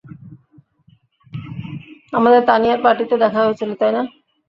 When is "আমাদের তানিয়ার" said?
2.13-2.79